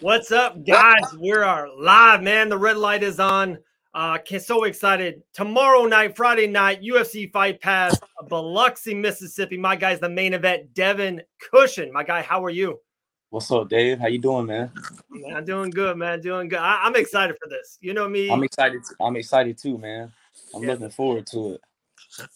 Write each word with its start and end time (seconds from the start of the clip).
What's 0.00 0.32
up, 0.32 0.64
guys? 0.66 1.02
We 1.18 1.32
are 1.32 1.68
live, 1.78 2.22
man. 2.22 2.48
The 2.48 2.58
red 2.58 2.76
light 2.76 3.02
is 3.02 3.20
on. 3.20 3.58
Uh, 3.94 4.18
so 4.40 4.64
excited. 4.64 5.22
Tomorrow 5.32 5.84
night, 5.84 6.16
Friday 6.16 6.46
night, 6.48 6.82
UFC 6.82 7.30
Fight 7.30 7.60
Pass, 7.60 7.98
Biloxi, 8.28 8.94
Mississippi. 8.94 9.56
My 9.56 9.76
guy's 9.76 10.00
the 10.00 10.08
main 10.08 10.34
event, 10.34 10.74
Devin 10.74 11.22
Cushing. 11.38 11.92
My 11.92 12.02
guy, 12.02 12.22
how 12.22 12.44
are 12.44 12.50
you? 12.50 12.80
What's 13.28 13.50
up, 13.52 13.68
Dave? 13.68 14.00
How 14.00 14.08
you 14.08 14.18
doing, 14.18 14.46
man? 14.46 14.72
Man, 15.10 15.36
I'm 15.36 15.44
doing 15.44 15.70
good, 15.70 15.96
man. 15.96 16.20
Doing 16.20 16.48
good. 16.48 16.58
I, 16.58 16.86
am 16.86 16.96
excited 16.96 17.36
for 17.40 17.48
this. 17.48 17.78
You 17.80 17.94
know 17.94 18.08
me. 18.08 18.28
I'm 18.28 18.42
excited. 18.42 18.82
I'm 19.00 19.14
excited 19.14 19.56
too, 19.56 19.78
man. 19.78 20.12
I'm 20.54 20.62
yeah. 20.62 20.70
looking 20.70 20.90
forward 20.90 21.26
to 21.28 21.52
it. 21.52 21.60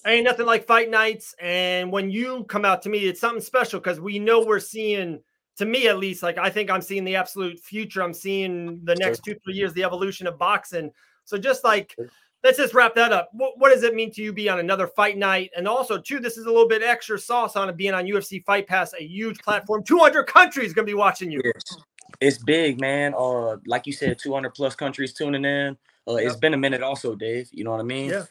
Ain't 0.07 0.25
nothing 0.25 0.47
like 0.47 0.66
fight 0.66 0.89
nights, 0.89 1.34
and 1.41 1.91
when 1.91 2.11
you 2.11 2.45
come 2.45 2.64
out 2.64 2.83
to 2.83 2.89
me, 2.89 2.98
it's 2.98 3.20
something 3.20 3.42
special 3.42 3.80
because 3.80 3.98
we 3.98 4.20
know 4.20 4.45
we're 4.45 4.61
seeing– 4.61 5.20
to 5.56 5.64
me 5.64 5.88
at 5.88 5.98
least, 5.98 6.22
like 6.22 6.38
I 6.38 6.50
think 6.50 6.70
I'm 6.70 6.82
seeing 6.82 7.04
the 7.04 7.16
absolute 7.16 7.60
future. 7.60 8.02
I'm 8.02 8.14
seeing 8.14 8.80
the 8.84 8.96
next 8.96 9.24
two, 9.24 9.36
three 9.44 9.54
years, 9.54 9.72
the 9.72 9.84
evolution 9.84 10.27
of 10.27 10.38
boxing. 10.38 10.90
So 11.24 11.38
just 11.38 11.64
like 11.64 11.96
let's 12.44 12.58
just 12.58 12.74
wrap 12.74 12.94
that 12.94 13.10
up. 13.10 13.30
What, 13.32 13.58
what, 13.58 13.70
does 13.70 13.82
it 13.82 13.94
mean 13.94 14.12
to 14.12 14.22
you 14.22 14.32
be 14.32 14.48
on 14.48 14.60
another 14.60 14.86
fight 14.86 15.16
night? 15.16 15.50
And 15.56 15.66
also, 15.66 15.98
too, 15.98 16.20
this 16.20 16.36
is 16.36 16.44
a 16.44 16.50
little 16.50 16.68
bit 16.68 16.82
extra 16.82 17.18
sauce 17.18 17.56
on 17.56 17.68
it 17.68 17.77
being 17.77 17.94
on 17.94 18.04
UFC 18.04 18.44
Fight 18.44 18.68
Pass, 18.68 18.92
a 18.92 19.02
huge 19.02 19.38
platform. 19.38 19.82
200 19.82 20.24
countries 20.24 20.72
going 20.74 20.86
to 20.86 20.90
be 20.90 20.94
watching 20.94 21.30
you. 21.30 21.40
It's, 21.42 21.77
it's 22.20 22.38
big, 22.38 22.80
man. 22.80 23.14
Uh, 23.16 23.56
like 23.66 23.86
you 23.86 23.92
said, 23.92 24.18
200 24.18 24.50
plus 24.50 24.77
countries 24.77 25.14
tuning 25.14 25.44
in. 25.44 25.77
Uh, 26.06 26.16
yep. 26.16 26.27
It's 26.27 26.36
been 26.36 26.55
a 26.55 26.58
minute, 26.58 26.82
also, 26.82 27.14
Dave. 27.16 27.48
You 27.50 27.64
know 27.64 27.70
what 27.70 27.80
I 27.80 27.84
mean? 27.84 28.10
Yeah. 28.10 28.24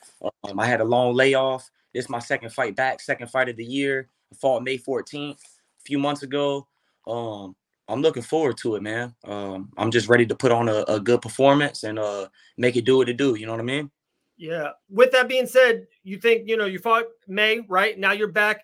Um, 0.44 0.60
I 0.60 0.68
had 0.68 0.80
a 0.80 0.86
long 0.86 1.16
layoff. 1.16 1.70
This 1.94 2.06
is 2.06 2.10
my 2.10 2.20
second 2.20 2.52
fight 2.52 2.76
back, 2.76 3.02
second 3.02 3.30
fight 3.30 3.50
of 3.50 3.58
the 3.58 3.66
year. 3.66 4.10
I 4.32 4.36
fought 4.36 4.64
May 4.64 4.78
14th 4.78 5.34
a 5.34 5.38
few 5.84 5.98
months 5.98 6.22
ago. 6.22 6.68
Um, 7.08 7.56
I'm 7.88 8.02
looking 8.02 8.24
forward 8.24 8.58
to 8.60 8.76
it, 8.76 8.82
man. 8.82 9.14
Um, 9.26 9.72
I'm 9.78 9.92
just 9.92 10.08
ready 10.08 10.26
to 10.26 10.36
put 10.36 10.52
on 10.52 10.70
a, 10.70 10.84
a, 10.88 11.00
good 11.00 11.22
performance 11.22 11.84
and 11.84 12.00
uh, 12.00 12.30
make 12.58 12.78
it 12.78 12.86
do 12.86 12.98
what 12.98 13.10
it 13.10 13.18
do. 13.18 13.36
You 13.36 13.46
know 13.46 13.52
what 13.52 13.60
I 13.60 13.66
mean? 13.66 13.92
Yeah. 14.38 14.70
With 14.90 15.12
that 15.12 15.28
being 15.28 15.48
said, 15.48 15.88
you 16.04 16.18
think 16.18 16.48
you 16.48 16.58
know 16.58 16.66
you 16.66 16.80
fought 16.80 17.06
May, 17.28 17.60
right? 17.68 17.98
Now 17.98 18.12
you're 18.12 18.32
back. 18.32 18.62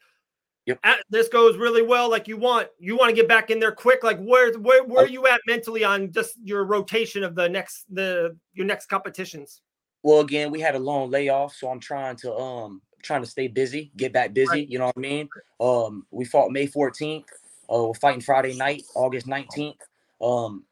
Yep. 0.65 0.79
At, 0.83 0.99
this 1.09 1.27
goes 1.27 1.57
really 1.57 1.81
well, 1.81 2.09
like 2.09 2.27
you 2.27 2.37
want. 2.37 2.69
You 2.79 2.95
want 2.97 3.09
to 3.09 3.15
get 3.15 3.27
back 3.27 3.49
in 3.49 3.59
there 3.59 3.71
quick. 3.71 4.03
Like 4.03 4.19
where 4.19 4.57
where 4.57 4.83
where 4.83 5.05
are 5.05 5.09
you 5.09 5.27
at 5.27 5.41
mentally 5.47 5.83
on 5.83 6.11
just 6.11 6.35
your 6.43 6.63
rotation 6.63 7.23
of 7.23 7.35
the 7.35 7.49
next 7.49 7.85
the 7.93 8.37
your 8.53 8.65
next 8.65 8.87
competitions? 8.87 9.61
Well, 10.01 10.21
again, 10.21 10.49
we 10.51 10.61
had 10.61 10.75
a 10.75 10.79
long 10.79 11.09
layoff, 11.09 11.55
so 11.55 11.69
I'm 11.69 11.79
trying 11.79 12.15
to 12.17 12.33
um 12.33 12.81
trying 13.03 13.21
to 13.21 13.29
stay 13.29 13.47
busy, 13.47 13.91
get 13.97 14.13
back 14.13 14.33
busy. 14.33 14.49
Right. 14.49 14.69
You 14.69 14.79
know 14.79 14.85
what 14.85 14.97
I 14.97 14.99
mean? 14.99 15.29
Um, 15.59 16.05
we 16.11 16.25
fought 16.25 16.51
May 16.51 16.67
14th. 16.67 17.25
Uh, 17.71 17.83
we're 17.85 17.93
fighting 17.93 18.21
Friday 18.21 18.55
night, 18.55 18.83
August 18.95 19.27
19th. 19.27 19.75
Um, 20.21 20.63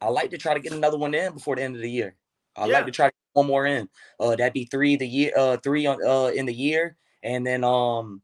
I 0.00 0.08
like 0.08 0.30
to 0.30 0.38
try 0.38 0.54
to 0.54 0.60
get 0.60 0.72
another 0.72 0.98
one 0.98 1.14
in 1.14 1.32
before 1.32 1.56
the 1.56 1.62
end 1.62 1.76
of 1.76 1.82
the 1.82 1.90
year. 1.90 2.14
I 2.56 2.66
yeah. 2.66 2.74
like 2.74 2.86
to 2.86 2.92
try 2.92 3.06
to 3.06 3.12
get 3.12 3.38
one 3.40 3.46
more 3.46 3.66
in. 3.66 3.88
Uh, 4.20 4.36
that'd 4.36 4.52
be 4.52 4.66
three 4.66 4.96
the 4.96 5.06
year, 5.06 5.32
uh, 5.36 5.56
three 5.58 5.86
on 5.86 5.98
uh 6.06 6.30
in 6.34 6.46
the 6.46 6.54
year, 6.54 6.96
and 7.22 7.46
then 7.46 7.64
um 7.64 8.22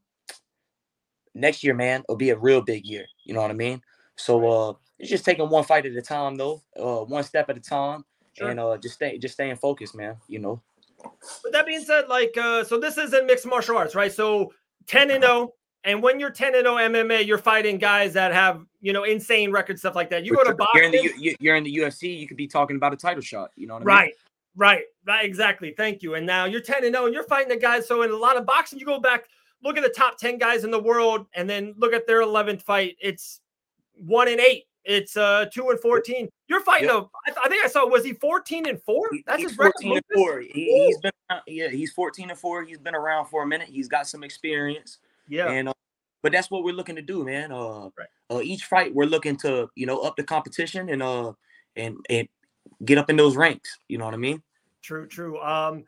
next 1.35 1.63
year, 1.63 1.73
man, 1.73 2.01
it'll 2.01 2.15
be 2.15 2.29
a 2.29 2.37
real 2.37 2.61
big 2.61 2.85
year. 2.85 3.05
You 3.25 3.33
know 3.33 3.41
what 3.41 3.51
I 3.51 3.55
mean? 3.55 3.81
So 4.15 4.47
uh, 4.49 4.73
it's 4.99 5.09
just 5.09 5.25
taking 5.25 5.49
one 5.49 5.63
fight 5.63 5.85
at 5.85 5.93
a 5.93 6.01
time, 6.01 6.35
though, 6.35 6.61
uh, 6.79 7.03
one 7.05 7.23
step 7.23 7.49
at 7.49 7.57
a 7.57 7.61
time, 7.61 8.05
sure. 8.33 8.49
and 8.49 8.59
uh, 8.59 8.77
just 8.77 8.95
stay, 8.95 9.17
just 9.17 9.33
staying 9.33 9.55
focused, 9.57 9.95
man. 9.95 10.17
You 10.27 10.39
know. 10.39 10.61
But 11.43 11.51
that 11.51 11.65
being 11.65 11.83
said, 11.83 12.07
like, 12.07 12.35
uh, 12.37 12.63
so 12.63 12.79
this 12.79 12.97
isn't 12.97 13.25
mixed 13.25 13.45
martial 13.45 13.77
arts, 13.77 13.95
right? 13.95 14.11
So 14.11 14.53
ten 14.87 15.11
and 15.11 15.23
zero, 15.23 15.33
oh, 15.33 15.53
and 15.83 16.01
when 16.01 16.19
you're 16.19 16.29
10 16.29 16.55
and 16.55 16.65
0 16.65 16.75
MMA, 16.75 17.25
you're 17.25 17.37
fighting 17.37 17.77
guys 17.77 18.13
that 18.13 18.33
have, 18.33 18.65
you 18.81 18.93
know, 18.93 19.03
insane 19.03 19.51
record 19.51 19.77
stuff 19.77 19.95
like 19.95 20.09
that. 20.11 20.25
You 20.25 20.33
but 20.33 20.45
go 20.45 20.51
to 20.51 20.55
boxing. 20.55 20.93
You're 20.93 21.03
in, 21.03 21.17
the, 21.17 21.37
you're 21.39 21.55
in 21.55 21.63
the 21.63 21.75
UFC, 21.75 22.17
you 22.17 22.27
could 22.27 22.37
be 22.37 22.47
talking 22.47 22.75
about 22.77 22.93
a 22.93 22.97
title 22.97 23.21
shot. 23.21 23.51
You 23.55 23.67
know 23.67 23.73
what 23.75 23.83
I 23.83 23.85
right, 23.85 24.05
mean? 24.05 24.13
Right, 24.55 24.75
right, 24.75 24.83
Right. 25.05 25.25
exactly. 25.25 25.73
Thank 25.75 26.01
you. 26.01 26.15
And 26.15 26.25
now 26.25 26.45
you're 26.45 26.61
10 26.61 26.85
and 26.85 26.93
0 26.93 27.05
and 27.05 27.13
you're 27.13 27.23
fighting 27.23 27.49
the 27.49 27.57
guys. 27.57 27.87
So 27.87 28.03
in 28.03 28.11
a 28.11 28.15
lot 28.15 28.37
of 28.37 28.45
boxing, 28.45 28.79
you 28.79 28.85
go 28.85 28.99
back, 28.99 29.25
look 29.61 29.77
at 29.77 29.83
the 29.83 29.89
top 29.89 30.17
10 30.17 30.37
guys 30.37 30.63
in 30.63 30.71
the 30.71 30.81
world, 30.81 31.27
and 31.35 31.49
then 31.49 31.75
look 31.77 31.93
at 31.93 32.07
their 32.07 32.21
11th 32.21 32.61
fight. 32.61 32.95
It's 33.01 33.41
one 33.95 34.27
and 34.29 34.39
eight. 34.39 34.65
It's 34.85 35.15
uh 35.15 35.45
two 35.51 35.69
and 35.69 35.79
fourteen. 35.79 36.27
You're 36.49 36.59
fighting 36.59 36.89
yep. 36.89 37.07
a. 37.25 37.31
I, 37.39 37.45
I 37.45 37.47
think 37.47 37.63
I 37.63 37.69
saw. 37.69 37.87
Was 37.87 38.03
he 38.03 38.11
fourteen 38.11 38.67
and 38.67 38.81
four? 38.81 39.09
That's 39.25 39.41
he's 39.41 39.51
his 39.51 39.57
fourteen 39.57 39.93
and 39.93 40.05
four. 40.13 40.41
He, 40.41 40.87
has 40.87 40.97
been. 40.97 41.11
Yeah, 41.47 41.69
he's 41.69 41.93
fourteen 41.93 42.29
and 42.29 42.37
four. 42.37 42.63
He's 42.63 42.79
been 42.79 42.93
around 42.93 43.27
for 43.27 43.43
a 43.43 43.47
minute. 43.47 43.69
He's 43.69 43.87
got 43.87 44.07
some 44.07 44.25
experience. 44.25 44.99
Yeah. 45.27 45.49
And 45.49 45.69
uh, 45.69 45.73
but 46.21 46.31
that's 46.31 46.49
what 46.49 46.63
we're 46.63 46.73
looking 46.73 46.95
to 46.95 47.01
do, 47.01 47.23
man. 47.23 47.51
Uh, 47.51 47.89
right. 47.97 48.07
uh, 48.29 48.41
each 48.41 48.63
fight 48.65 48.93
we're 48.93 49.05
looking 49.05 49.35
to, 49.37 49.69
you 49.75 49.85
know, 49.85 49.99
up 49.99 50.15
the 50.15 50.23
competition 50.23 50.89
and 50.89 51.03
uh 51.03 51.33
and 51.75 51.97
and 52.09 52.27
get 52.85 52.97
up 52.97 53.09
in 53.09 53.15
those 53.15 53.35
ranks. 53.35 53.77
You 53.87 53.97
know 53.97 54.05
what 54.05 54.13
I 54.13 54.17
mean? 54.17 54.41
True, 54.81 55.07
true. 55.07 55.39
Um, 55.41 55.83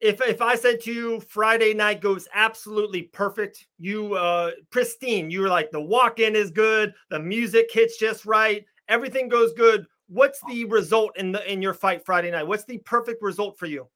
if 0.00 0.20
if 0.20 0.40
I 0.40 0.54
said 0.54 0.80
to 0.82 0.92
you 0.92 1.20
Friday 1.20 1.74
night 1.74 2.00
goes 2.00 2.28
absolutely 2.34 3.02
perfect, 3.02 3.66
you 3.78 4.14
uh 4.14 4.52
pristine, 4.70 5.30
you 5.30 5.40
were 5.40 5.48
like 5.48 5.70
the 5.70 5.80
walk-in 5.80 6.36
is 6.36 6.50
good, 6.50 6.94
the 7.10 7.18
music 7.18 7.68
hits 7.72 7.98
just 7.98 8.26
right, 8.26 8.64
everything 8.88 9.28
goes 9.28 9.52
good. 9.54 9.86
What's 10.08 10.40
the 10.48 10.64
result 10.66 11.16
in 11.18 11.32
the 11.32 11.50
in 11.50 11.60
your 11.60 11.74
fight 11.74 12.04
Friday 12.04 12.30
night? 12.30 12.46
What's 12.46 12.64
the 12.64 12.78
perfect 12.78 13.22
result 13.22 13.58
for 13.58 13.66
you? 13.66 13.88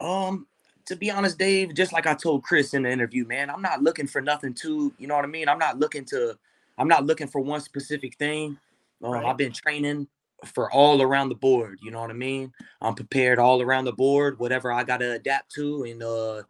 Um, 0.00 0.46
to 0.88 0.96
be 0.96 1.10
honest, 1.10 1.36
Dave, 1.36 1.74
just 1.74 1.92
like 1.92 2.06
I 2.06 2.14
told 2.14 2.42
Chris 2.42 2.72
in 2.72 2.84
the 2.84 2.90
interview, 2.90 3.26
man, 3.26 3.50
I'm 3.50 3.60
not 3.60 3.82
looking 3.82 4.06
for 4.06 4.22
nothing 4.22 4.54
too, 4.54 4.90
you 4.96 5.06
know 5.06 5.16
what 5.16 5.24
I 5.24 5.28
mean? 5.28 5.46
I'm 5.46 5.58
not 5.58 5.78
looking 5.78 6.02
to, 6.06 6.34
I'm 6.78 6.88
not 6.88 7.04
looking 7.04 7.26
for 7.26 7.42
one 7.42 7.60
specific 7.60 8.16
thing. 8.16 8.56
Um, 9.04 9.12
right. 9.12 9.26
I've 9.26 9.36
been 9.36 9.52
training 9.52 10.08
for 10.46 10.72
all 10.72 11.02
around 11.02 11.28
the 11.28 11.34
board, 11.34 11.78
you 11.82 11.90
know 11.90 12.00
what 12.00 12.08
I 12.08 12.14
mean? 12.14 12.54
I'm 12.80 12.94
prepared 12.94 13.38
all 13.38 13.60
around 13.60 13.84
the 13.84 13.92
board, 13.92 14.38
whatever 14.38 14.72
I 14.72 14.82
got 14.82 15.00
to 15.00 15.12
adapt 15.12 15.52
to 15.56 15.84
and 15.84 16.02
uh, 16.02 16.42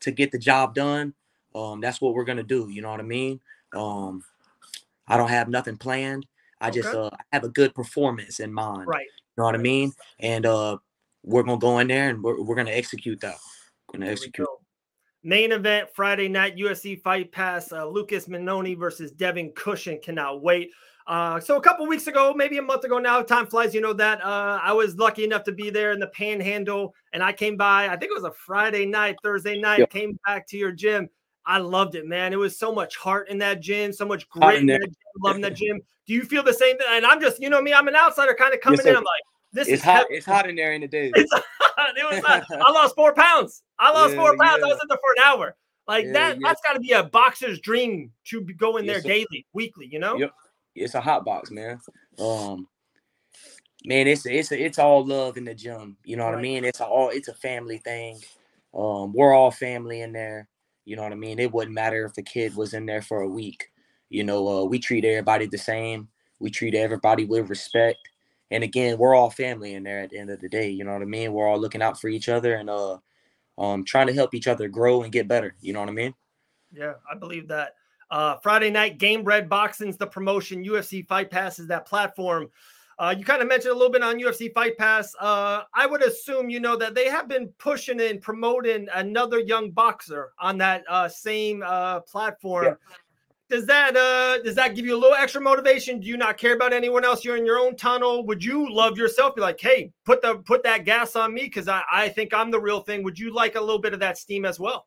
to 0.00 0.10
get 0.10 0.32
the 0.32 0.38
job 0.38 0.74
done. 0.74 1.14
Um, 1.54 1.80
that's 1.80 2.00
what 2.00 2.14
we're 2.14 2.24
gonna 2.24 2.42
do, 2.42 2.68
you 2.68 2.82
know 2.82 2.90
what 2.90 2.98
I 2.98 3.04
mean? 3.04 3.38
Um, 3.76 4.24
I 5.06 5.16
don't 5.16 5.30
have 5.30 5.48
nothing 5.48 5.76
planned. 5.76 6.26
I 6.60 6.70
okay. 6.70 6.80
just 6.80 6.92
uh, 6.92 7.10
have 7.32 7.44
a 7.44 7.48
good 7.48 7.76
performance 7.76 8.40
in 8.40 8.52
mind. 8.52 8.88
Right. 8.88 9.06
You 9.06 9.34
know 9.38 9.44
what 9.44 9.54
I 9.54 9.58
mean? 9.58 9.92
And 10.18 10.46
uh, 10.46 10.78
we're 11.22 11.44
gonna 11.44 11.58
go 11.58 11.78
in 11.78 11.86
there 11.86 12.08
and 12.08 12.24
we're, 12.24 12.42
we're 12.42 12.56
gonna 12.56 12.72
execute 12.72 13.20
that 13.20 13.36
and 13.94 14.04
execute. 14.04 14.46
Main 15.22 15.52
event 15.52 15.88
Friday 15.94 16.28
night 16.28 16.56
UFC 16.56 17.00
Fight 17.00 17.32
Pass. 17.32 17.72
Uh, 17.72 17.86
Lucas 17.86 18.26
Minoni 18.26 18.78
versus 18.78 19.10
Devin 19.10 19.50
Cushing. 19.52 20.00
Cannot 20.02 20.42
wait. 20.42 20.70
Uh, 21.06 21.38
so 21.38 21.56
a 21.56 21.60
couple 21.60 21.86
weeks 21.86 22.06
ago, 22.06 22.32
maybe 22.34 22.58
a 22.58 22.62
month 22.62 22.84
ago 22.84 22.98
now, 22.98 23.22
time 23.22 23.46
flies. 23.46 23.74
You 23.74 23.80
know 23.80 23.92
that 23.94 24.22
uh, 24.22 24.58
I 24.62 24.72
was 24.72 24.96
lucky 24.96 25.24
enough 25.24 25.44
to 25.44 25.52
be 25.52 25.70
there 25.70 25.92
in 25.92 26.00
the 26.00 26.06
Panhandle, 26.08 26.94
and 27.12 27.22
I 27.22 27.32
came 27.32 27.56
by. 27.56 27.88
I 27.88 27.96
think 27.96 28.10
it 28.10 28.14
was 28.14 28.24
a 28.24 28.32
Friday 28.32 28.86
night, 28.86 29.16
Thursday 29.22 29.58
night. 29.58 29.80
Yep. 29.80 29.90
Came 29.90 30.18
back 30.26 30.46
to 30.48 30.56
your 30.56 30.72
gym. 30.72 31.08
I 31.46 31.58
loved 31.58 31.94
it, 31.94 32.06
man. 32.06 32.32
It 32.32 32.38
was 32.38 32.58
so 32.58 32.74
much 32.74 32.96
heart 32.96 33.28
in 33.28 33.38
that 33.38 33.60
gym, 33.60 33.92
so 33.92 34.06
much 34.06 34.28
grit 34.30 34.60
in 34.60 34.66
that 34.66 34.80
gym, 34.80 34.94
loving 35.22 35.42
that 35.42 35.54
gym. 35.56 35.80
Do 36.06 36.14
you 36.14 36.24
feel 36.24 36.42
the 36.42 36.54
same 36.54 36.78
thing? 36.78 36.86
And 36.90 37.04
I'm 37.04 37.20
just, 37.20 37.40
you 37.40 37.50
know 37.50 37.60
me, 37.60 37.72
I'm 37.74 37.88
an 37.88 37.96
outsider 37.96 38.34
kind 38.34 38.54
of 38.54 38.60
coming 38.60 38.78
yes, 38.78 38.86
in. 38.86 38.96
I'm 38.96 39.04
like, 39.04 39.22
this 39.52 39.68
it's 39.68 39.80
is 39.80 39.84
hot. 39.84 40.06
It's 40.10 40.26
hot 40.26 40.48
in 40.48 40.56
there 40.56 40.72
in 40.72 40.80
the 40.80 40.88
day. 40.88 41.12
it 41.96 42.14
was 42.14 42.24
hot. 42.24 42.44
I 42.50 42.72
lost 42.72 42.94
four 42.94 43.14
pounds. 43.14 43.62
I 43.78 43.90
lost 43.92 44.14
yeah, 44.14 44.20
four 44.20 44.36
pounds. 44.36 44.60
Yeah. 44.60 44.66
I 44.66 44.68
was 44.68 44.78
in 44.82 44.88
there 44.88 44.98
for 44.98 45.12
an 45.16 45.22
hour. 45.24 45.56
Like 45.86 46.06
yeah, 46.06 46.12
that. 46.12 46.38
That's 46.40 46.60
got 46.62 46.74
to 46.74 46.80
be 46.80 46.92
a 46.92 47.02
boxer's 47.02 47.60
dream 47.60 48.10
to 48.26 48.40
go 48.42 48.76
in 48.76 48.86
there 48.86 49.00
daily, 49.00 49.46
weekly. 49.52 49.88
You 49.90 49.98
know. 49.98 50.16
Yep. 50.16 50.32
It's 50.74 50.94
a 50.94 51.00
hot 51.00 51.24
box, 51.24 51.50
man. 51.50 51.78
Um, 52.18 52.66
man, 53.84 54.06
it's 54.06 54.26
it's 54.26 54.50
it's 54.52 54.78
all 54.78 55.04
love 55.04 55.36
in 55.36 55.44
the 55.44 55.54
gym. 55.54 55.96
You 56.04 56.16
know 56.16 56.24
what 56.24 56.34
right. 56.34 56.40
I 56.40 56.42
mean? 56.42 56.64
It's 56.64 56.80
a, 56.80 56.84
all 56.84 57.10
it's 57.10 57.28
a 57.28 57.34
family 57.34 57.78
thing. 57.78 58.18
Um, 58.74 59.12
we're 59.12 59.34
all 59.34 59.50
family 59.50 60.00
in 60.00 60.12
there. 60.12 60.48
You 60.84 60.96
know 60.96 61.02
what 61.02 61.12
I 61.12 61.16
mean? 61.16 61.38
It 61.38 61.52
wouldn't 61.52 61.74
matter 61.74 62.04
if 62.04 62.14
the 62.14 62.22
kid 62.22 62.56
was 62.56 62.74
in 62.74 62.86
there 62.86 63.02
for 63.02 63.22
a 63.22 63.28
week. 63.28 63.70
You 64.10 64.24
know, 64.24 64.48
uh, 64.48 64.64
we 64.64 64.78
treat 64.78 65.04
everybody 65.04 65.46
the 65.46 65.58
same. 65.58 66.08
We 66.40 66.50
treat 66.50 66.74
everybody 66.74 67.24
with 67.24 67.48
respect 67.48 67.98
and 68.50 68.62
again, 68.62 68.98
we're 68.98 69.14
all 69.14 69.30
family 69.30 69.74
in 69.74 69.82
there 69.82 70.00
at 70.00 70.10
the 70.10 70.18
end 70.18 70.30
of 70.30 70.40
the 70.40 70.48
day. 70.48 70.70
You 70.70 70.84
know 70.84 70.92
what 70.92 71.02
I 71.02 71.06
mean? 71.06 71.32
We're 71.32 71.48
all 71.48 71.60
looking 71.60 71.82
out 71.82 72.00
for 72.00 72.08
each 72.08 72.28
other 72.28 72.54
and 72.54 72.70
uh 72.70 72.98
um 73.56 73.84
trying 73.84 74.06
to 74.08 74.12
help 74.12 74.34
each 74.34 74.48
other 74.48 74.68
grow 74.68 75.02
and 75.02 75.12
get 75.12 75.28
better. 75.28 75.54
You 75.60 75.72
know 75.72 75.80
what 75.80 75.88
I 75.88 75.92
mean? 75.92 76.14
Yeah, 76.72 76.94
I 77.10 77.16
believe 77.16 77.48
that. 77.48 77.74
Uh 78.10 78.36
Friday 78.42 78.70
night 78.70 78.98
Gamebred 78.98 79.48
Boxing's 79.48 79.96
the 79.96 80.06
promotion. 80.06 80.64
UFC 80.64 81.06
Fight 81.06 81.30
Pass 81.30 81.58
is 81.58 81.68
that 81.68 81.86
platform. 81.86 82.48
Uh, 82.96 83.12
you 83.18 83.24
kind 83.24 83.42
of 83.42 83.48
mentioned 83.48 83.72
a 83.72 83.74
little 83.74 83.90
bit 83.90 84.04
on 84.04 84.20
UFC 84.20 84.54
Fight 84.54 84.78
Pass. 84.78 85.16
Uh, 85.18 85.62
I 85.74 85.84
would 85.84 86.00
assume 86.00 86.48
you 86.48 86.60
know 86.60 86.76
that 86.76 86.94
they 86.94 87.08
have 87.08 87.26
been 87.26 87.48
pushing 87.58 88.00
and 88.00 88.22
promoting 88.22 88.86
another 88.94 89.40
young 89.40 89.72
boxer 89.72 90.30
on 90.38 90.58
that 90.58 90.84
uh, 90.88 91.08
same 91.08 91.64
uh, 91.66 92.00
platform. 92.02 92.66
Yeah 92.66 92.96
does 93.50 93.66
that 93.66 93.96
uh 93.96 94.42
does 94.42 94.54
that 94.54 94.74
give 94.74 94.86
you 94.86 94.96
a 94.96 95.00
little 95.00 95.16
extra 95.16 95.40
motivation? 95.40 96.00
Do 96.00 96.06
you 96.06 96.16
not 96.16 96.38
care 96.38 96.54
about 96.54 96.72
anyone 96.72 97.04
else? 97.04 97.24
You're 97.24 97.36
in 97.36 97.46
your 97.46 97.58
own 97.58 97.76
tunnel. 97.76 98.24
Would 98.26 98.42
you 98.42 98.72
love 98.72 98.96
yourself? 98.96 99.34
Be 99.34 99.42
like, 99.42 99.60
hey, 99.60 99.92
put 100.04 100.22
the 100.22 100.36
put 100.36 100.62
that 100.64 100.84
gas 100.84 101.16
on 101.16 101.34
me 101.34 101.42
because 101.42 101.68
I, 101.68 101.82
I 101.90 102.08
think 102.08 102.32
I'm 102.32 102.50
the 102.50 102.60
real 102.60 102.80
thing. 102.80 103.02
Would 103.02 103.18
you 103.18 103.32
like 103.32 103.54
a 103.54 103.60
little 103.60 103.80
bit 103.80 103.94
of 103.94 104.00
that 104.00 104.18
steam 104.18 104.44
as 104.44 104.58
well? 104.58 104.86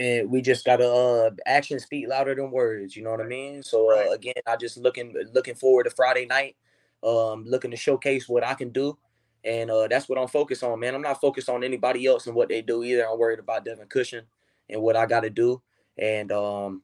and 0.00 0.30
we 0.30 0.40
just 0.40 0.64
gotta 0.64 0.88
uh 0.88 1.30
actions 1.46 1.82
speak 1.82 2.08
louder 2.08 2.34
than 2.34 2.50
words 2.50 2.96
you 2.96 3.02
know 3.02 3.10
what 3.10 3.20
i 3.20 3.26
mean 3.26 3.62
so 3.62 3.92
uh, 3.92 4.12
again 4.12 4.34
i 4.46 4.56
just 4.56 4.78
looking 4.78 5.14
looking 5.34 5.54
forward 5.54 5.84
to 5.84 5.90
friday 5.90 6.24
night 6.24 6.56
um 7.04 7.44
looking 7.46 7.70
to 7.70 7.76
showcase 7.76 8.28
what 8.28 8.42
i 8.42 8.54
can 8.54 8.70
do 8.70 8.96
and 9.44 9.70
uh 9.70 9.86
that's 9.88 10.08
what 10.08 10.18
i'm 10.18 10.28
focused 10.28 10.64
on 10.64 10.80
man 10.80 10.94
i'm 10.94 11.02
not 11.02 11.20
focused 11.20 11.48
on 11.48 11.62
anybody 11.62 12.06
else 12.06 12.26
and 12.26 12.34
what 12.34 12.48
they 12.48 12.62
do 12.62 12.82
either 12.82 13.06
i'm 13.06 13.18
worried 13.18 13.38
about 13.38 13.64
devin 13.64 13.86
cushing 13.88 14.24
and 14.70 14.80
what 14.80 14.96
i 14.96 15.04
gotta 15.04 15.30
do 15.30 15.60
and 15.98 16.32
um 16.32 16.82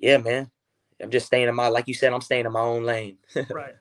yeah 0.00 0.18
man 0.18 0.50
i'm 1.02 1.10
just 1.10 1.26
staying 1.26 1.48
in 1.48 1.54
my 1.54 1.68
like 1.68 1.88
you 1.88 1.94
said 1.94 2.12
i'm 2.12 2.20
staying 2.20 2.46
in 2.46 2.52
my 2.52 2.60
own 2.60 2.84
lane 2.84 3.16
right 3.50 3.74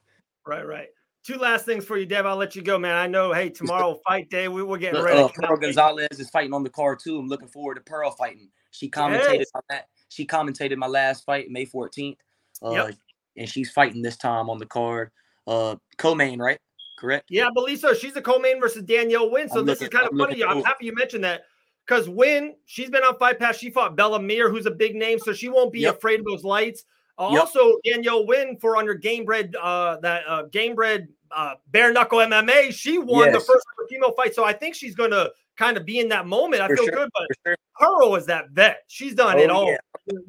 right 0.46 0.66
right 0.66 0.90
two 1.30 1.38
last 1.38 1.66
things 1.66 1.86
for 1.86 1.98
you, 1.98 2.06
Dev. 2.06 2.26
I'll 2.26 2.36
let 2.36 2.56
you 2.56 2.62
go, 2.62 2.80
man. 2.80 2.96
I 2.96 3.08
know, 3.08 3.34
hey, 3.34 3.50
tomorrow 3.50 4.00
fight 4.08 4.30
day. 4.30 4.48
We, 4.48 4.62
are 4.62 4.78
getting 4.78 5.02
ready. 5.02 5.20
Uh, 5.20 5.28
Pearl 5.28 5.58
Gonzalez 5.58 6.20
is 6.20 6.30
fighting 6.30 6.54
on 6.54 6.64
the 6.64 6.70
card 6.70 7.00
too. 7.00 7.20
I'm 7.20 7.28
looking 7.28 7.48
forward 7.48 7.76
to 7.76 7.82
Pearl 7.82 8.12
fighting. 8.12 8.50
She 8.72 8.90
commentated 8.90 9.40
yes. 9.40 9.52
on 9.54 9.62
that. 9.70 9.88
She 10.10 10.26
commentated 10.26 10.78
my 10.78 10.88
last 10.88 11.26
fight, 11.26 11.50
May 11.50 11.66
14th. 11.66 12.18
Uh, 12.66 12.72
yep. 12.72 12.96
and 13.38 13.48
she's 13.48 13.72
fighting 13.72 14.02
this 14.02 14.18
time 14.18 14.50
on 14.50 14.58
the 14.58 14.66
card. 14.66 15.12
Uh, 15.48 15.76
co-main, 15.98 16.40
right? 16.40 16.60
Correct. 16.98 17.26
Yeah, 17.30 17.48
I 17.48 17.52
believe 17.54 17.80
so. 17.80 17.94
She's 17.94 18.16
a 18.16 18.22
co-main 18.22 18.60
versus 18.60 18.84
Danielle 18.84 19.32
Wynn. 19.32 19.50
So 19.50 19.60
I'm 19.60 19.66
this 19.66 19.80
looking, 19.80 19.96
is 19.96 20.02
kind 20.02 20.06
of 20.08 20.20
I'm 20.20 20.28
funny. 20.28 20.44
I'm 20.44 20.64
happy 20.64 20.86
you 20.86 20.96
mentioned 20.96 21.24
that 21.24 21.44
because 21.90 22.08
Wynn, 22.08 22.56
she's 22.66 22.90
been 22.90 23.04
on 23.04 23.18
Fight 23.18 23.40
Pass. 23.40 23.58
She 23.58 23.72
fought 23.72 23.96
Bella 23.96 24.22
Mir, 24.22 24.50
who's 24.50 24.68
a 24.68 24.72
big 24.72 24.96
name, 24.96 25.18
so 25.18 25.34
she 25.34 25.50
won't 25.50 25.74
be 25.74 25.80
yep. 25.82 25.98
afraid 25.98 26.20
of 26.20 26.26
those 26.26 26.44
lights. 26.44 26.86
Uh, 27.18 27.30
yep. 27.32 27.42
Also, 27.42 27.78
Danielle 27.84 28.28
Wynn 28.28 28.58
for 28.58 28.78
on 28.78 28.82
under 28.82 28.96
Gamebred, 28.96 29.56
uh, 29.60 29.98
that 30.02 30.24
uh, 30.28 30.44
Gamebred 30.46 31.08
uh, 31.32 31.56
bare 31.72 31.92
knuckle 31.92 32.20
MMA. 32.20 32.72
She 32.72 33.00
won 33.00 33.32
yes. 33.32 33.34
the 33.34 33.54
first 33.54 33.66
female 33.90 34.14
fight, 34.14 34.36
so 34.36 34.46
I 34.46 34.54
think 34.54 34.76
she's 34.76 34.94
going 34.94 35.10
to 35.12 35.32
kind 35.58 35.78
of 35.78 35.86
be 35.86 36.00
in 36.00 36.10
that 36.10 36.28
moment. 36.28 36.62
I 36.62 36.68
for 36.68 36.78
feel 36.78 36.86
sure. 36.86 36.94
good, 36.94 37.10
but 37.14 37.28
sure. 37.46 37.58
Pearl 37.80 38.16
is 38.16 38.28
that 38.28 38.52
vet. 38.52 38.84
She's 38.88 39.16
done 39.16 39.38
oh, 39.38 39.44
it 39.44 39.50
all. 39.50 39.76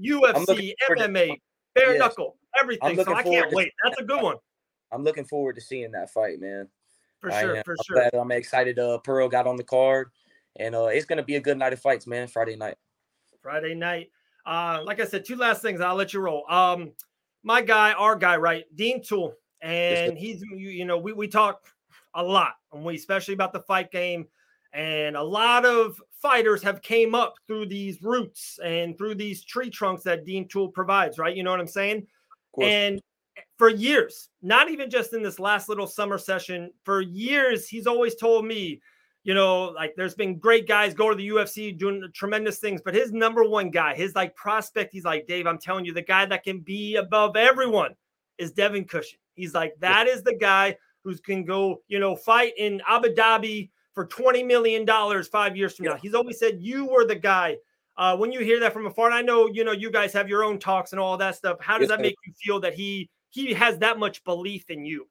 Yeah. 0.02 0.16
UFC, 0.18 0.72
MMA, 0.90 1.40
bare 1.74 1.92
yes. 1.92 1.98
knuckle, 1.98 2.36
everything. 2.58 2.96
So 3.04 3.14
I 3.14 3.22
can't 3.22 3.52
wait. 3.52 3.72
That's 3.84 4.00
a 4.00 4.04
good 4.04 4.22
one. 4.22 4.36
I'm 4.92 5.04
looking 5.04 5.24
forward 5.24 5.56
to 5.56 5.60
seeing 5.60 5.92
that 5.92 6.10
fight, 6.10 6.40
man. 6.40 6.68
For 7.20 7.30
sure, 7.30 7.62
for 7.66 7.76
sure. 7.86 8.08
I'm, 8.14 8.20
I'm 8.20 8.32
excited. 8.32 8.78
Uh, 8.78 8.96
Pearl 8.98 9.28
got 9.28 9.46
on 9.46 9.56
the 9.56 9.62
card, 9.62 10.08
and 10.56 10.74
uh, 10.74 10.86
it's 10.86 11.06
gonna 11.06 11.22
be 11.22 11.36
a 11.36 11.40
good 11.40 11.58
night 11.58 11.72
of 11.72 11.80
fights, 11.80 12.06
man. 12.06 12.28
Friday 12.28 12.56
night. 12.56 12.76
Friday 13.42 13.74
night. 13.74 14.10
Uh, 14.46 14.80
like 14.84 15.00
I 15.00 15.04
said, 15.04 15.24
two 15.24 15.36
last 15.36 15.62
things. 15.62 15.80
I'll 15.80 15.94
let 15.94 16.12
you 16.12 16.20
roll. 16.20 16.44
Um, 16.48 16.92
my 17.42 17.62
guy, 17.62 17.92
our 17.92 18.16
guy, 18.16 18.36
right? 18.36 18.64
Dean 18.74 19.02
Tool, 19.02 19.34
and 19.60 20.16
he's 20.16 20.42
you 20.42 20.84
know 20.84 20.98
we 20.98 21.12
we 21.12 21.28
talk 21.28 21.66
a 22.14 22.22
lot 22.22 22.54
and 22.72 22.84
we 22.84 22.96
especially 22.96 23.34
about 23.34 23.52
the 23.52 23.60
fight 23.60 23.92
game 23.92 24.26
and 24.72 25.16
a 25.16 25.22
lot 25.22 25.64
of 25.64 26.00
fighters 26.22 26.62
have 26.62 26.82
came 26.82 27.14
up 27.14 27.34
through 27.46 27.66
these 27.66 28.02
roots 28.02 28.58
and 28.64 28.96
through 28.96 29.14
these 29.14 29.44
tree 29.44 29.70
trunks 29.70 30.02
that 30.04 30.24
Dean 30.24 30.46
Tool 30.46 30.68
provides, 30.68 31.18
right? 31.18 31.34
You 31.34 31.42
know 31.42 31.50
what 31.50 31.60
I'm 31.60 31.66
saying? 31.66 32.06
And 32.60 33.00
for 33.58 33.68
years, 33.68 34.28
not 34.42 34.70
even 34.70 34.90
just 34.90 35.12
in 35.12 35.22
this 35.22 35.38
last 35.38 35.68
little 35.68 35.86
summer 35.86 36.18
session, 36.18 36.70
for 36.84 37.00
years 37.00 37.68
he's 37.68 37.86
always 37.86 38.14
told 38.14 38.44
me, 38.44 38.80
you 39.22 39.34
know, 39.34 39.66
like 39.66 39.94
there's 39.96 40.14
been 40.14 40.38
great 40.38 40.66
guys 40.66 40.94
go 40.94 41.10
to 41.10 41.16
the 41.16 41.28
UFC 41.28 41.76
doing 41.76 42.02
tremendous 42.14 42.58
things, 42.58 42.80
but 42.82 42.94
his 42.94 43.12
number 43.12 43.44
one 43.44 43.70
guy, 43.70 43.94
his 43.94 44.14
like 44.14 44.34
prospect, 44.34 44.92
he's 44.92 45.04
like, 45.04 45.26
Dave, 45.26 45.46
I'm 45.46 45.58
telling 45.58 45.84
you, 45.84 45.92
the 45.92 46.02
guy 46.02 46.24
that 46.26 46.42
can 46.42 46.60
be 46.60 46.96
above 46.96 47.36
everyone 47.36 47.94
is 48.38 48.52
Devin 48.52 48.84
Cushing. 48.84 49.18
He's 49.34 49.54
like, 49.54 49.74
that 49.80 50.06
is 50.06 50.22
the 50.22 50.34
guy 50.34 50.76
who 51.04 51.16
can 51.16 51.44
go, 51.44 51.82
you 51.88 51.98
know, 51.98 52.16
fight 52.16 52.52
in 52.56 52.80
Abu 52.88 53.08
Dhabi 53.14 53.70
for 53.94 54.06
$20 54.06 54.46
million 54.46 54.86
five 55.24 55.56
years 55.56 55.76
from 55.76 55.86
now. 55.86 55.96
He's 55.96 56.14
always 56.14 56.38
said 56.38 56.58
you 56.60 56.86
were 56.86 57.06
the 57.06 57.16
guy. 57.16 57.56
Uh, 57.96 58.16
when 58.16 58.32
you 58.32 58.40
hear 58.40 58.58
that 58.60 58.72
from 58.72 58.86
afar, 58.86 59.06
and 59.06 59.14
I 59.14 59.20
know, 59.20 59.46
you 59.46 59.64
know, 59.64 59.72
you 59.72 59.90
guys 59.90 60.12
have 60.14 60.28
your 60.28 60.42
own 60.42 60.58
talks 60.58 60.92
and 60.92 61.00
all 61.00 61.18
that 61.18 61.36
stuff. 61.36 61.58
How 61.60 61.76
does 61.76 61.88
that 61.88 62.00
make 62.00 62.14
you 62.24 62.32
feel 62.42 62.60
that 62.60 62.72
he 62.72 63.10
he 63.28 63.52
has 63.52 63.78
that 63.78 63.98
much 63.98 64.24
belief 64.24 64.70
in 64.70 64.86
you? 64.86 65.06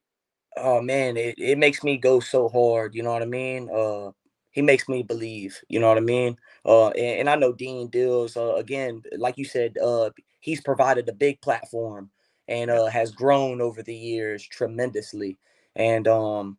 Oh 0.58 0.82
man, 0.82 1.16
it, 1.18 1.36
it 1.38 1.58
makes 1.58 1.84
me 1.84 1.98
go 1.98 2.20
so 2.20 2.50
hard, 2.50 2.96
you 2.96 3.04
know 3.04 3.12
what 3.14 3.22
I 3.22 3.26
mean? 3.26 3.70
Uh 3.70 4.12
he 4.52 4.62
makes 4.64 4.90
me 4.90 5.04
believe, 5.04 5.60
you 5.70 5.80
know 5.80 5.88
what 5.88 5.98
I 5.98 6.02
mean? 6.02 6.38
Uh 6.66 6.90
and, 6.90 7.22
and 7.22 7.30
I 7.30 7.36
know 7.36 7.54
Dean 7.54 7.88
Dills, 7.90 8.36
uh, 8.36 8.56
again, 8.56 9.04
like 9.18 9.38
you 9.38 9.46
said, 9.46 9.78
uh 9.78 10.10
he's 10.40 10.62
provided 10.62 11.08
a 11.10 11.14
big 11.14 11.40
platform 11.42 12.10
and 12.48 12.72
uh, 12.72 12.88
has 12.88 13.12
grown 13.12 13.62
over 13.62 13.84
the 13.84 13.94
years 13.96 14.44
tremendously. 14.48 15.38
And 15.76 16.08
um, 16.08 16.58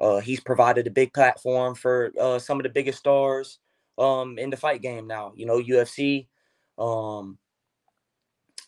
uh, 0.00 0.20
he's 0.20 0.40
provided 0.40 0.86
a 0.86 0.90
big 0.90 1.12
platform 1.14 1.74
for 1.74 2.12
uh, 2.20 2.38
some 2.38 2.58
of 2.58 2.64
the 2.64 2.70
biggest 2.70 2.98
stars 3.00 3.58
um, 3.98 4.38
in 4.38 4.50
the 4.50 4.56
fight 4.58 4.82
game 4.82 5.06
now. 5.06 5.32
You 5.36 5.46
know, 5.46 5.58
UFC, 5.58 6.28
um, 6.78 7.38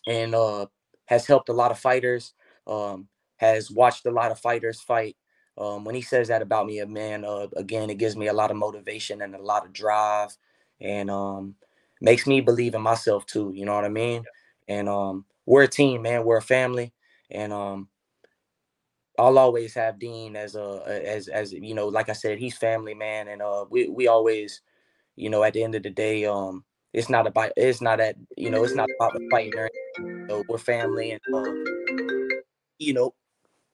and 0.07 0.33
uh, 0.35 0.65
has 1.05 1.25
helped 1.25 1.49
a 1.49 1.53
lot 1.53 1.71
of 1.71 1.79
fighters. 1.79 2.33
Um, 2.67 3.07
has 3.39 3.71
watched 3.71 4.05
a 4.05 4.11
lot 4.11 4.31
of 4.31 4.39
fighters 4.39 4.81
fight. 4.81 5.15
Um, 5.57 5.83
when 5.83 5.95
he 5.95 6.01
says 6.01 6.27
that 6.29 6.41
about 6.41 6.67
me, 6.67 6.79
a 6.79 6.87
man, 6.87 7.25
uh, 7.25 7.47
again, 7.57 7.89
it 7.89 7.97
gives 7.97 8.15
me 8.15 8.27
a 8.27 8.33
lot 8.33 8.51
of 8.51 8.57
motivation 8.57 9.21
and 9.21 9.35
a 9.35 9.41
lot 9.41 9.65
of 9.65 9.73
drive, 9.73 10.37
and 10.79 11.09
um, 11.09 11.55
makes 12.01 12.27
me 12.27 12.39
believe 12.41 12.75
in 12.75 12.81
myself 12.81 13.25
too. 13.25 13.51
You 13.55 13.65
know 13.65 13.75
what 13.75 13.85
I 13.85 13.89
mean? 13.89 14.23
And 14.67 14.87
um, 14.87 15.25
we're 15.45 15.63
a 15.63 15.67
team, 15.67 16.03
man. 16.03 16.23
We're 16.23 16.37
a 16.37 16.41
family, 16.41 16.93
and 17.29 17.51
um, 17.51 17.89
I'll 19.17 19.37
always 19.37 19.73
have 19.73 19.99
Dean 19.99 20.35
as 20.35 20.55
a 20.55 20.81
as 21.05 21.27
as 21.27 21.51
you 21.51 21.73
know, 21.73 21.87
like 21.87 22.09
I 22.09 22.13
said, 22.13 22.39
he's 22.39 22.57
family, 22.57 22.93
man, 22.93 23.27
and 23.27 23.41
uh, 23.41 23.65
we 23.69 23.89
we 23.89 24.07
always, 24.07 24.61
you 25.15 25.29
know, 25.29 25.43
at 25.43 25.53
the 25.53 25.63
end 25.63 25.75
of 25.75 25.83
the 25.83 25.89
day, 25.89 26.25
um, 26.25 26.63
it's 26.93 27.09
not 27.09 27.27
about 27.27 27.51
it's 27.57 27.81
not 27.81 27.99
at 27.99 28.15
you 28.37 28.49
know, 28.49 28.63
it's 28.63 28.75
not 28.75 28.89
about 28.97 29.13
the 29.13 29.27
fighting. 29.29 29.57
Or, 29.57 29.69
we're 30.47 30.57
family, 30.57 31.11
and 31.11 31.21
uh, 31.33 31.51
you 32.77 32.93
know, 32.93 33.13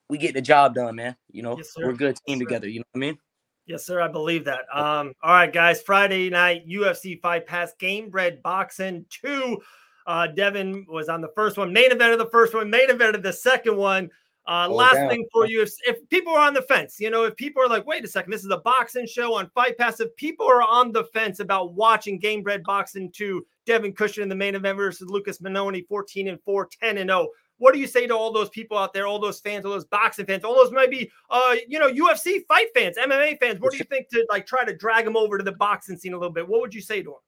we 0.09 0.17
get 0.17 0.33
the 0.33 0.41
job 0.41 0.75
done, 0.75 0.95
man. 0.95 1.15
You 1.31 1.43
know, 1.43 1.57
yes, 1.57 1.73
we're 1.77 1.91
a 1.91 1.95
good 1.95 2.17
team 2.27 2.39
yes, 2.39 2.47
together. 2.47 2.67
You 2.67 2.79
know 2.79 2.85
what 2.91 2.99
I 2.99 3.01
mean? 3.01 3.17
Yes, 3.65 3.85
sir. 3.85 4.01
I 4.01 4.07
believe 4.07 4.45
that. 4.45 4.61
Um, 4.73 5.13
all 5.23 5.33
right, 5.33 5.51
guys. 5.51 5.81
Friday 5.81 6.29
night 6.29 6.67
UFC 6.67 7.19
Fight 7.19 7.47
Pass 7.47 7.73
Gamebred 7.79 8.41
Boxing 8.41 9.05
two. 9.09 9.61
Uh, 10.05 10.27
Devin 10.27 10.85
was 10.87 11.09
on 11.09 11.21
the 11.21 11.31
first 11.35 11.57
one, 11.57 11.73
main 11.73 11.91
event 11.91 12.13
of 12.13 12.19
the 12.19 12.27
first 12.27 12.53
one, 12.53 12.69
main 12.69 12.91
event 12.91 13.15
of 13.15 13.23
the 13.23 13.33
second 13.33 13.75
one. 13.75 14.09
Uh, 14.47 14.67
oh, 14.69 14.75
last 14.75 14.93
damn. 14.93 15.09
thing 15.09 15.25
for 15.33 15.47
you, 15.47 15.63
if, 15.63 15.73
if 15.87 16.07
people 16.09 16.31
are 16.31 16.45
on 16.45 16.53
the 16.53 16.61
fence, 16.61 16.99
you 16.99 17.09
know, 17.09 17.23
if 17.23 17.35
people 17.35 17.63
are 17.63 17.67
like, 17.67 17.87
wait 17.87 18.05
a 18.05 18.07
second, 18.07 18.31
this 18.31 18.43
is 18.43 18.51
a 18.51 18.57
boxing 18.57 19.07
show 19.07 19.33
on 19.33 19.49
Fight 19.55 19.75
Pass. 19.75 19.99
If 19.99 20.15
people 20.17 20.45
are 20.45 20.61
on 20.61 20.91
the 20.91 21.05
fence 21.05 21.39
about 21.39 21.73
watching 21.73 22.21
Gamebred 22.21 22.63
Boxing 22.63 23.11
2, 23.11 23.43
Devin 23.65 23.93
Cushing 23.93 24.21
in 24.21 24.29
the 24.29 24.35
main 24.35 24.53
event 24.53 24.77
versus 24.77 25.09
Lucas 25.09 25.39
Minoni, 25.39 25.87
14 25.87 26.27
and 26.27 26.39
4, 26.43 26.69
10 26.79 26.97
and 26.99 27.09
0. 27.09 27.29
What 27.57 27.73
do 27.73 27.79
you 27.79 27.87
say 27.87 28.05
to 28.07 28.15
all 28.15 28.33
those 28.33 28.49
people 28.49 28.77
out 28.77 28.93
there, 28.93 29.07
all 29.07 29.19
those 29.19 29.39
fans, 29.39 29.65
all 29.65 29.71
those 29.71 29.85
boxing 29.85 30.25
fans, 30.25 30.43
all 30.43 30.55
those 30.55 30.71
maybe, 30.71 31.09
uh, 31.29 31.55
you 31.67 31.79
know, 31.79 31.89
UFC 31.89 32.45
fight 32.47 32.67
fans, 32.75 32.97
MMA 32.97 33.39
fans? 33.39 33.59
What 33.61 33.71
do 33.71 33.77
you 33.77 33.85
think 33.85 34.09
to 34.09 34.25
like 34.29 34.45
try 34.45 34.65
to 34.65 34.75
drag 34.75 35.05
them 35.05 35.15
over 35.15 35.37
to 35.37 35.43
the 35.43 35.53
boxing 35.53 35.97
scene 35.97 36.13
a 36.13 36.17
little 36.17 36.33
bit? 36.33 36.47
What 36.47 36.61
would 36.61 36.73
you 36.73 36.81
say 36.81 37.01
to 37.01 37.11
them? 37.11 37.19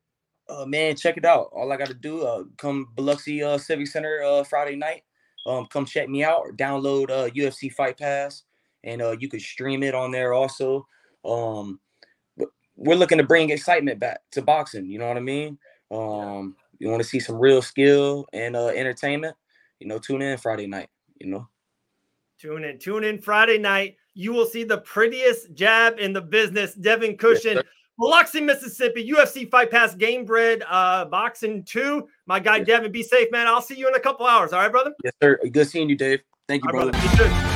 uh, 0.50 0.66
man, 0.66 0.96
check 0.96 1.18
it 1.18 1.26
out. 1.26 1.50
All 1.54 1.72
I 1.72 1.78
got 1.78 1.88
to 1.88 1.94
do, 1.94 2.26
uh, 2.26 2.44
come 2.58 2.88
Biloxi 2.96 3.44
uh, 3.44 3.58
Civic 3.58 3.88
Center 3.88 4.24
uh, 4.24 4.44
Friday 4.44 4.76
night. 4.76 5.04
Um, 5.46 5.66
come 5.68 5.86
check 5.86 6.10
me 6.10 6.24
out 6.24 6.40
or 6.40 6.52
download 6.54 7.10
uh, 7.10 7.30
UFC 7.30 7.72
Fight 7.72 7.98
Pass, 7.98 8.44
and 8.84 9.02
uh, 9.02 9.16
you 9.20 9.30
could 9.30 9.42
stream 9.42 9.84
it 9.84 9.96
on 9.96 10.12
there 10.12 10.34
also. 10.34 10.88
Um, 11.26 11.80
we're 12.76 12.96
looking 12.96 13.18
to 13.18 13.24
bring 13.24 13.50
excitement 13.50 14.00
back 14.00 14.22
to 14.32 14.42
boxing. 14.42 14.86
You 14.86 15.00
know 15.00 15.08
what 15.08 15.18
I 15.18 15.22
mean? 15.22 15.58
Um, 15.90 16.56
you 16.80 16.90
want 16.90 17.02
to 17.02 17.08
see 17.08 17.20
some 17.20 17.38
real 17.38 17.62
skill 17.62 18.28
and 18.34 18.56
uh, 18.56 18.68
entertainment? 18.68 19.36
You 19.80 19.88
know, 19.88 20.00
tune 20.00 20.22
in 20.22 20.38
Friday 20.38 20.68
night. 20.68 20.90
You 21.20 21.28
know, 21.28 21.48
tune 22.40 22.64
in, 22.64 22.80
tune 22.80 23.04
in 23.04 23.20
Friday 23.20 23.58
night. 23.58 23.98
You 24.14 24.34
will 24.34 24.46
see 24.46 24.64
the 24.64 24.80
prettiest 24.80 25.54
jab 25.54 26.00
in 26.00 26.14
the 26.14 26.22
business, 26.22 26.74
Devin 26.74 27.18
Cushing. 27.18 27.56
Yes, 27.56 27.64
Biloxi, 28.00 28.42
Mississippi, 28.42 29.10
UFC 29.10 29.50
Fight 29.50 29.72
Pass 29.72 29.96
Gamebred 29.96 30.64
uh, 30.70 31.06
Boxing 31.06 31.64
2. 31.64 32.08
My 32.28 32.40
guy 32.40 32.60
Devin, 32.60 32.92
be 32.92 33.04
safe, 33.04 33.32
man. 33.32 33.48
I'll 33.48 33.62
see 33.62 33.76
you 33.76 33.88
in 33.88 33.96
a 33.96 34.00
couple 34.00 34.26
hours. 34.26 34.54
All 34.54 34.60
right, 34.60 34.72
brother? 34.72 34.94
Yes, 35.04 35.14
sir. 35.22 35.40
Good 35.52 35.68
seeing 35.68 35.90
you, 35.90 35.96
Dave. 35.96 36.22
Thank 36.48 36.64
you, 36.64 36.70
brother. 36.70 36.92
brother. 36.92 37.47